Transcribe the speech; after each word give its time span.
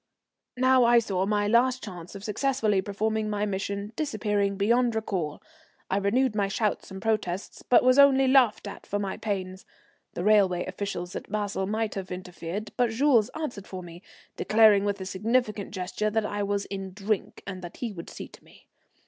Now 0.57 0.83
I 0.83 0.97
saw 0.97 1.27
my 1.27 1.47
last 1.47 1.83
chance 1.83 2.15
of 2.15 2.23
successfully 2.23 2.81
performing 2.81 3.29
my 3.29 3.45
mission 3.45 3.93
disappearing 3.95 4.57
beyond 4.57 4.95
recall. 4.95 5.43
I 5.91 5.97
renewed 5.97 6.33
my 6.33 6.47
shouts 6.47 6.89
and 6.89 6.99
protests, 6.99 7.61
but 7.61 7.83
was 7.83 7.99
only 7.99 8.27
laughed 8.27 8.67
at 8.67 8.87
for 8.87 8.97
my 8.97 9.15
pains. 9.17 9.63
The 10.15 10.23
railway 10.23 10.65
officials 10.65 11.15
at 11.15 11.31
Basle 11.31 11.67
might 11.67 11.93
have 11.93 12.11
interfered, 12.11 12.71
but 12.77 12.89
Jules 12.89 13.29
answered 13.35 13.67
for 13.67 13.83
me, 13.83 14.01
declaring 14.37 14.85
with 14.85 14.99
a 15.01 15.05
significant 15.05 15.69
gesture 15.69 16.09
that 16.09 16.25
I 16.25 16.41
was 16.41 16.65
in 16.65 16.93
drink 16.93 17.43
and 17.45 17.61
that 17.61 17.77
he 17.77 17.93
would 17.93 18.09
see 18.09 18.27
to 18.29 18.43
me. 18.43 18.65